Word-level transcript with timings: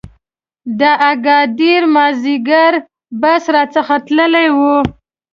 د 0.79 0.81
اګادیر 1.11 1.81
مازیګری 1.95 2.79
بس 3.21 3.43
را 3.53 3.63
څخه 3.75 3.95
تللی 4.05 4.47
و. 4.57 4.57